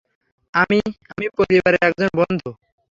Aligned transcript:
আমি— 0.53 0.79
আমি 1.11 1.25
পরিবারের 1.37 1.83
একজন 1.87 2.09
বন্ধু। 2.19 2.49